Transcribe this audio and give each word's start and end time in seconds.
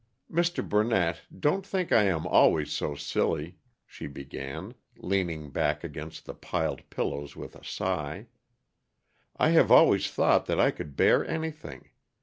"Mr. 0.31 0.67
Burnett, 0.67 1.21
don't 1.39 1.63
think 1.63 1.91
I 1.91 2.05
am 2.05 2.25
always 2.25 2.73
so 2.73 2.95
silly," 2.95 3.59
she 3.85 4.07
began, 4.07 4.73
leaning 4.97 5.51
back 5.51 5.83
against 5.83 6.25
the 6.25 6.33
piled 6.33 6.89
pillows 6.89 7.35
with 7.35 7.55
a 7.55 7.63
sigh. 7.63 8.25
"I 9.37 9.49
have 9.51 9.69
always 9.71 10.09
thought 10.09 10.47
that 10.47 10.59
I 10.59 10.71
could 10.71 10.95
bear 10.95 11.23
anything. 11.27 11.91